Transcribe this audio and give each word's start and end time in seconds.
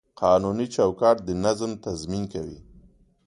قانوني 0.21 0.65
چوکاټ 0.75 1.17
د 1.27 1.29
نظم 1.43 1.71
تضمین 1.85 2.23
کوي. 2.33 2.59